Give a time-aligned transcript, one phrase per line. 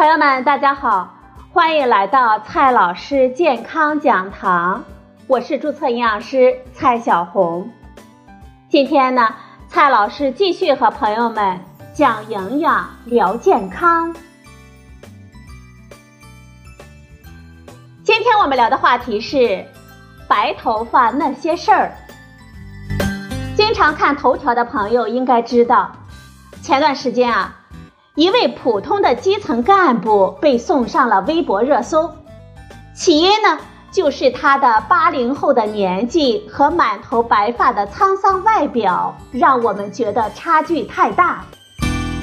[0.00, 1.12] 朋友们，大家好，
[1.52, 4.82] 欢迎来到蔡老师健康讲堂，
[5.26, 7.70] 我是注册营养师蔡小红。
[8.70, 9.34] 今天呢，
[9.68, 11.60] 蔡老师继续和朋友们
[11.92, 14.16] 讲营养聊健康。
[18.02, 19.62] 今天我们聊的话题是
[20.26, 21.92] 白头发那些事儿。
[23.54, 25.92] 经常看头条的朋友应该知道，
[26.62, 27.58] 前段时间啊。
[28.16, 32.12] 一位普通的基层干部被送上了微博热搜，
[32.92, 33.56] 起因呢，
[33.92, 41.44] 就是他的八零后的年纪和满头白发的沧桑外表，让我们觉得差距太大。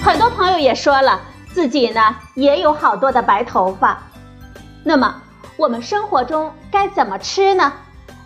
[0.04, 1.22] 很多朋友也说了，
[1.54, 2.02] 自己呢
[2.36, 3.98] 也有好多的白头发。
[4.84, 5.16] 那么，
[5.56, 7.72] 我们生活中该怎么吃呢？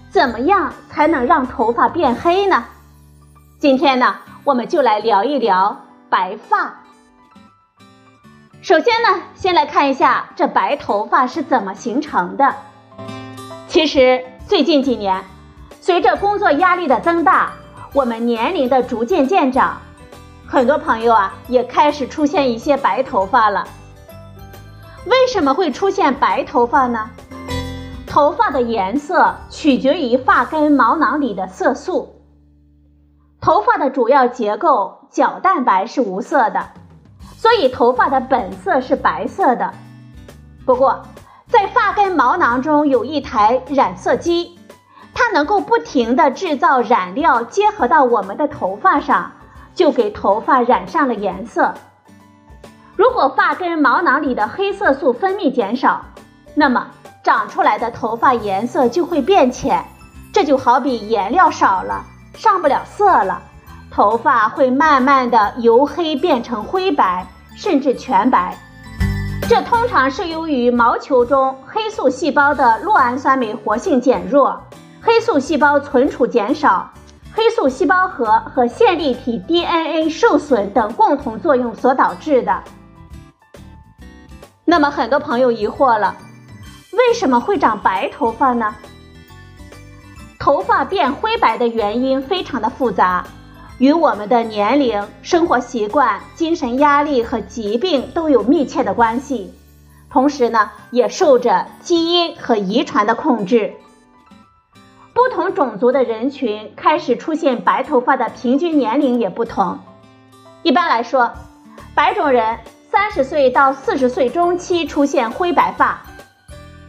[0.10, 2.66] 怎么样才能让头发变黑呢？
[3.60, 6.82] 今天呢，我们就来聊一聊白发。
[8.62, 12.54] 首先呢，先来看一下这白头发是怎么形成的。
[13.68, 15.24] 其实最近几年，
[15.80, 17.54] 随着工作压力的增大，
[17.92, 19.82] 我们年龄的逐渐渐长，
[20.46, 23.68] 很多朋友啊也开始出现一些白头发了。
[25.06, 27.10] 为什么会出现白头发呢？
[28.06, 32.22] 头发的颜色取决于发根毛囊里的色素。
[33.42, 36.70] 头发的主要结构角蛋白是无色的。
[37.42, 39.74] 所以头发的本色是白色的，
[40.64, 41.02] 不过
[41.48, 44.60] 在发根毛囊中有一台染色机，
[45.12, 49.32] 它能够不停地制造染料，结合到我们的头发上，
[49.74, 51.74] 就给头发染上了颜色。
[52.96, 56.06] 如果发根毛囊里的黑色素分泌减少，
[56.54, 56.92] 那么
[57.24, 59.84] 长出来的头发颜色就会变浅，
[60.32, 62.06] 这就好比颜料少了，
[62.36, 63.42] 上不了色了。
[63.92, 68.58] 头发会慢慢的由黑变成灰白，甚至全白。
[69.50, 74.64] 这通常是由于毛球中黑素细胞的酪氨酸酶活性减弱，
[75.02, 76.90] 黑素细胞存储减少，
[77.34, 82.64] 黑素细胞核和线粒体 DNA 受损等共同作用所导致的。
[84.64, 86.16] 那么很多朋友疑惑了，
[86.94, 88.74] 为什么会长白头发呢？
[90.40, 93.26] 头发变灰白的原因非常的复杂。
[93.82, 99.52] 与我们的年龄、生活习惯、精神压力和疾病都有密切的关系，
[100.08, 103.74] 同时呢，也受着基因和遗传的控制。
[105.16, 109.80] 不同种族的人群开始出现白头发的平均年龄也不同。
[110.62, 111.32] 一般来说，
[111.96, 112.60] 白种人
[112.92, 116.04] 三十岁到四十岁中期出现灰白发，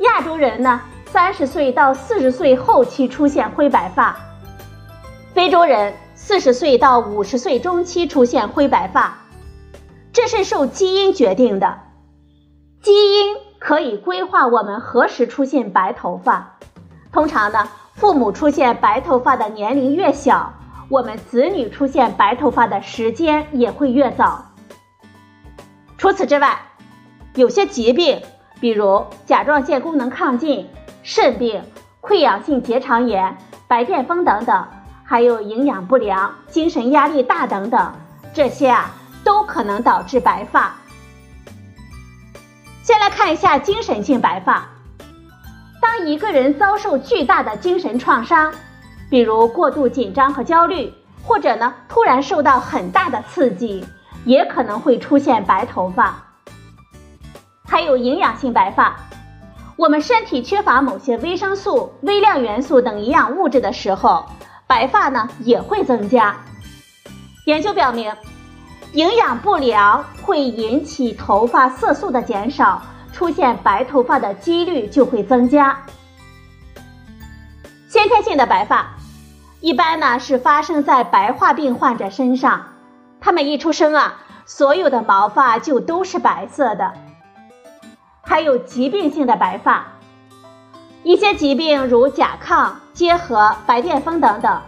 [0.01, 4.15] 亚洲人呢，三十岁到四十岁后期出现灰白发，
[5.33, 5.95] 非洲人。
[6.25, 9.19] 四十岁到五十岁中期出现灰白发，
[10.13, 11.81] 这是受基因决定的。
[12.81, 16.59] 基因可以规划我们何时出现白头发。
[17.11, 20.55] 通常呢，父母出现白头发的年龄越小，
[20.89, 24.47] 我们子女出现白头发的时间也会越早。
[25.99, 26.57] 除此之外，
[27.35, 28.23] 有些疾病，
[28.61, 30.69] 比如甲状腺功能亢进、
[31.03, 31.65] 肾病、
[32.01, 34.65] 溃疡性结肠炎、白癜风等等。
[35.05, 37.93] 还有营养不良、精神压力大等等，
[38.33, 38.91] 这些啊
[39.23, 40.75] 都可能导致白发。
[42.83, 44.67] 先来看一下精神性白发。
[45.81, 48.53] 当一个人遭受巨大的精神创伤，
[49.11, 50.93] 比如过度紧张和焦虑，
[51.23, 53.85] 或者呢突然受到很大的刺激，
[54.25, 56.17] 也可能会出现白头发。
[57.65, 58.97] 还有营养性白发，
[59.77, 64.25] 我们身体缺乏某些维生素、微量元素等营养物质的时候。
[64.67, 66.37] 白发呢也会增加。
[67.47, 68.15] 研究表明，
[68.93, 75.83] 营养不良会引起头发色素的减少，出现白头发的几率就会增加。
[77.89, 78.97] 先天性的白发，
[79.61, 82.69] 一般呢是发生在白化病患者身上，
[83.21, 86.95] 他们一出生啊，所有的毛发就都是白色的。
[88.23, 89.87] 还有疾病性的白发。
[91.03, 94.63] 一些疾病如甲亢、结核、白癜风等等，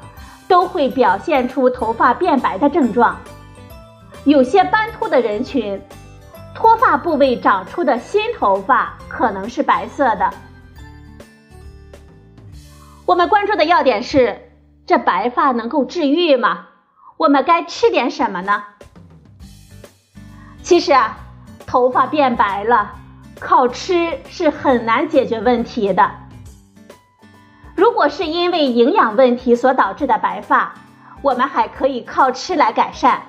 [0.49, 3.19] 都会表现出头发变白的症状。
[4.25, 5.81] 有些斑秃的人群，
[6.55, 10.33] 脱发部位长出的新头发可能是白色的。
[13.05, 14.51] 我们关注的要点是：
[14.87, 16.69] 这白发能够治愈吗？
[17.19, 18.65] 我们该吃点什么呢？
[20.63, 21.19] 其实啊，
[21.67, 22.93] 头发变白了，
[23.39, 26.11] 靠吃是很难解决问题的。
[27.85, 30.73] 如果是因为营养问题所导致的白发，
[31.21, 33.21] 我们还可以靠吃来改善。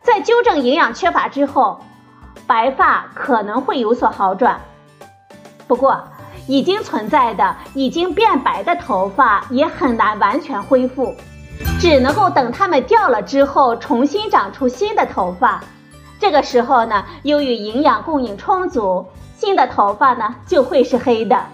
[0.00, 1.78] 在纠正营养缺乏之后，
[2.46, 4.58] 白发可能会有所好转。
[5.68, 6.02] 不过，
[6.46, 11.14] 已经存在的、已经变白的头发也很难完全恢复，
[11.78, 15.60] 只能够等它们掉了之后，重新长出新的头发。
[16.18, 19.04] 这个时候呢，由于营养供应充足，
[19.36, 21.44] 新的头发呢就会是黑的。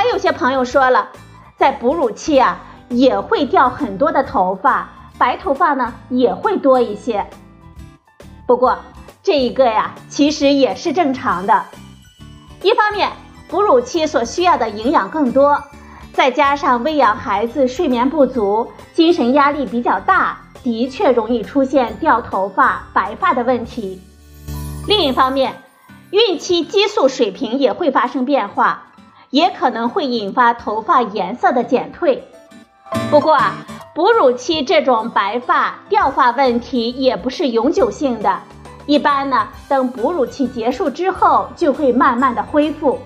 [0.00, 1.10] 还有些朋友说了，
[1.58, 2.58] 在哺乳期啊，
[2.88, 4.88] 也会掉很多的头发，
[5.18, 7.26] 白头发呢也会多一些。
[8.46, 8.78] 不过
[9.22, 11.66] 这一个呀，其实也是正常的。
[12.62, 13.10] 一方面，
[13.50, 15.62] 哺乳期所需要的营养更多，
[16.14, 24.00] 再加上喂养孩子睡眠不足，精神压力比较大，的确容易出现掉头发、白发的问题。
[24.88, 25.62] 另一方面，
[26.10, 28.86] 孕期激素水平也会发生变化，
[29.30, 32.22] 也可能会引发头发颜色的减退。
[33.10, 33.54] 不过啊，
[33.94, 38.40] 哺乳期这种白发掉发问题也不是永久性的。
[38.86, 42.98] 一般呢，等哺乳期结束之后，就会慢慢的恢复。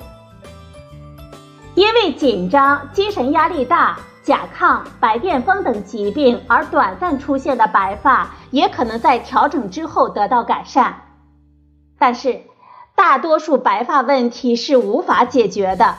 [1.75, 11.03] 因为紧张、精神压力大、甲亢、白癜风等疾病而短暂出现的白发，也可能在调整之后得到改善。
[11.99, 12.41] 但是，
[12.94, 15.97] 大多数白发问题是无法解决的，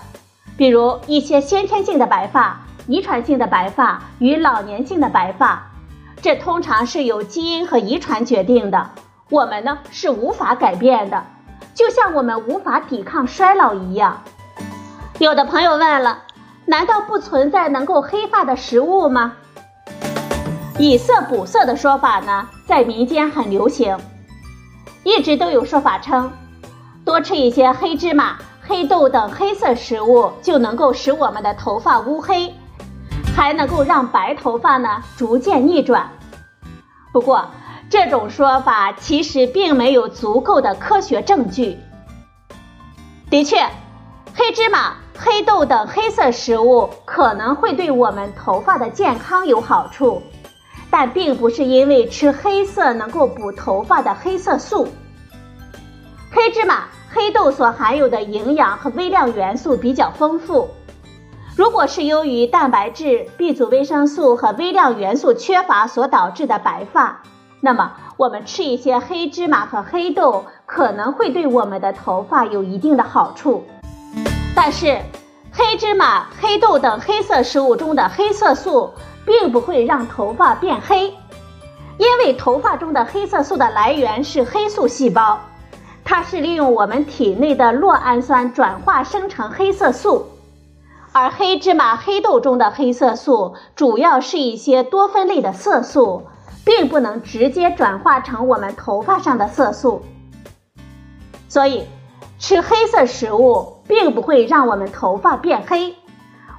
[0.58, 5.72] 比如一些先天性的白发、遗传性的白发与老年性的白发，
[6.22, 8.92] 这通常是由基因和遗传决定的。
[9.30, 11.26] 我们呢是无法改变的，
[11.74, 14.22] 就像我们无法抵抗衰老一样。
[15.20, 16.20] 有的朋友问了，
[16.66, 19.34] 难道不存在能够黑发的食物吗？
[20.78, 23.98] 以色补色的说法呢，在民间很流行，
[25.04, 26.32] 一直都有说法称，
[27.04, 32.52] 多吃一些黑芝麻、黑豆等黑色食物，就能够使我们的头发乌黑，
[33.36, 36.10] 还能够让白头发呢逐渐逆转。
[37.14, 37.46] 不过，
[37.92, 41.78] 这种说法其实并没有足够的科学证据。
[43.30, 43.58] 的确，
[44.34, 50.24] 黑芝麻、黑豆等黑色食物可能会对我们头发的健康有好处，
[50.90, 54.88] 但并不是因为吃黑色能够补头发的黑色素。
[56.32, 56.86] 黑芝麻、
[57.16, 60.68] 黑豆所含有的营养和微量元素比较丰富，
[61.56, 67.22] 如果是由于蛋白质、B 族维生素和微量元素缺乏所导致的白发。
[67.62, 73.64] 那么，我们吃一些黑芝麻和黑豆，可能会对我们的头发有一定的好处。
[74.54, 75.00] 但是，
[75.54, 78.92] 黑芝麻、黑豆等黑色食物中的黑色素，
[79.26, 81.08] 并不会让头发变黑，
[81.98, 85.40] 因为头发中的黑色素的来源是黑素细胞，
[86.06, 90.28] 它是利用我们体内的酪氨酸转化生成黑色素，
[91.12, 96.28] 而黑芝麻、黑豆中的黑色素，主要是一些多酚类的色素。
[96.66, 100.02] 并不能直接转化成我们头发上的色素，
[101.48, 101.84] 所以
[102.40, 105.94] 吃黑色食物并不会让我们头发变黑。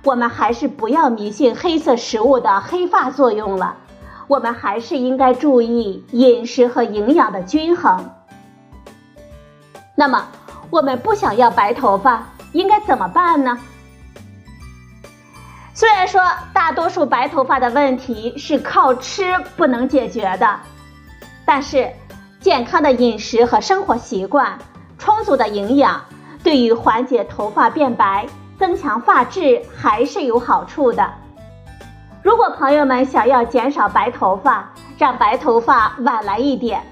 [0.05, 3.79] 我们还是不要迷信黑色食物的黑发作用了，
[4.29, 8.09] 我们还是应该注意饮食和营养的均衡。
[9.97, 10.27] 那么，
[10.71, 12.23] 我们不想要白头发，
[12.53, 13.59] 应该怎么办呢？
[15.75, 16.23] 虽然说
[16.53, 20.61] 大多数白头发的问题是靠吃不能解决的，
[21.45, 21.91] 但是
[22.41, 24.59] 健康的饮食和生活习惯、
[24.99, 26.01] 充足的营养，
[26.43, 28.27] 对于缓解头发变白、
[28.59, 31.11] 增强发质还是有好处的。
[32.23, 36.83] 如果朋友们想要减少白头发，让白头发晚来一点，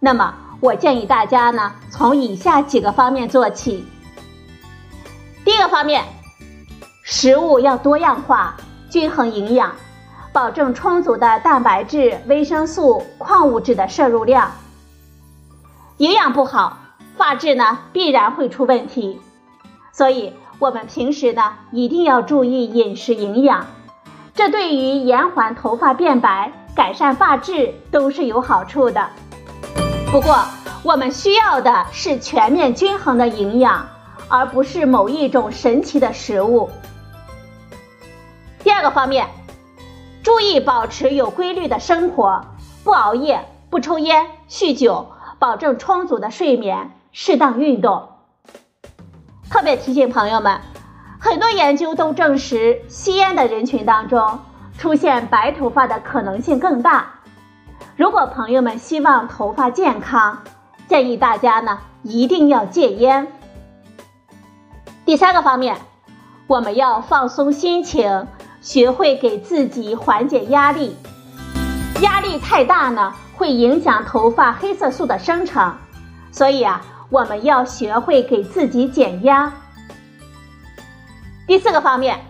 [0.00, 3.84] 那么我建议大家呢，从以下几个方面做起。
[5.44, 6.04] 第一个方面。
[7.04, 8.56] 食物要多样化、
[8.88, 9.74] 均衡营养，
[10.32, 14.52] 保证充足的蛋白质、维生素、矿物质的摄入量。
[15.96, 16.78] 营养不好，
[17.16, 19.20] 发质呢必然会出问题。
[19.90, 23.66] 所以，我们平时呢一定要注意饮食营养，
[24.32, 29.10] 这对于延缓头发变白、改善发质都是有好处的。
[30.12, 30.44] 不过，
[30.82, 33.88] 我们需要的是全面均衡的营养，
[34.28, 36.68] 而不是某一种神奇的食物。
[38.62, 39.26] 第二个方面，
[40.22, 42.44] 注意保持有规律的生活，
[42.84, 48.10] 不熬夜，不抽烟、酗酒，保证充足的睡眠，适当运动。
[49.48, 50.60] 特别提醒朋友们，
[51.18, 54.40] 很多研究都证实，吸烟的人群当中
[54.76, 57.06] 出现白头发的可能性更大。
[57.96, 60.42] 如果朋友们希望头发健康，
[60.88, 63.26] 建议大家呢一定要戒烟。
[65.04, 65.76] 第三个方面，
[66.46, 68.26] 我们要放松心情。
[68.60, 70.96] 学会给自己缓解压力，
[72.00, 75.74] 压力太大呢，会影响头发黑色素的生成，
[76.30, 79.52] 所以啊，我们要学会给自己减压。
[81.44, 82.20] 第四个方面，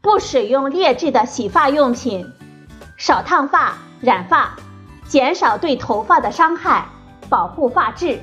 [0.00, 2.26] 不使用劣质的洗发用品，
[2.96, 4.54] 少烫发、染发，
[5.06, 6.86] 减少对头发的伤害，
[7.28, 8.20] 保护发质。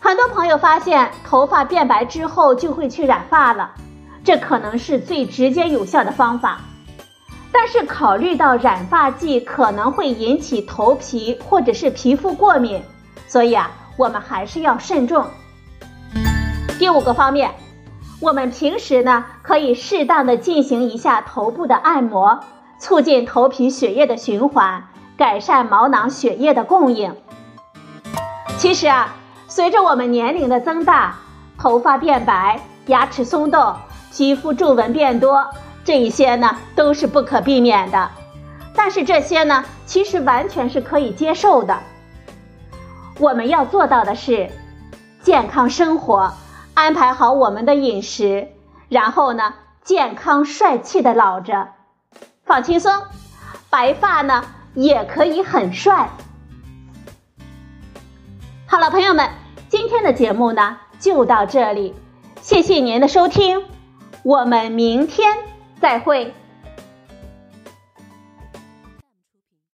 [0.00, 3.70] 很多朋友发现头发变白之后就会去染发了，
[4.24, 6.60] 这可能是最直接有效的方法。
[7.52, 12.82] 但是考虑到染发剂可能会引起头皮或者是皮肤过敏，
[13.28, 15.26] 所以啊，我们还是要慎重。
[16.78, 17.50] 第五个方面。
[18.20, 22.38] 我们平时呢，可以适当的进行一下头部的按摩，
[22.82, 27.14] 促进头皮血液的循环，改善毛囊血液的供应。
[28.58, 29.14] 其实啊，
[29.46, 31.14] 随着我们年龄的增大，
[31.56, 33.76] 头发变白、牙齿松动、
[34.12, 35.48] 皮肤皱纹变多，
[35.84, 38.10] 这一些呢都是不可避免的。
[38.74, 41.78] 但是这些呢，其实完全是可以接受的。
[43.20, 44.50] 我们要做到的是
[45.22, 46.32] 健康生活。
[46.74, 48.48] 安排好我们的饮食，
[48.88, 51.68] 然后呢，健康帅气的老着，
[52.44, 52.92] 放轻松，
[53.70, 54.44] 白发呢
[54.74, 56.10] 也可以很帅。
[58.66, 59.30] 好了，朋友们，
[59.68, 61.94] 今天的节目呢就到这里，
[62.40, 63.64] 谢谢您的收听，
[64.22, 65.36] 我们明天
[65.80, 66.34] 再会。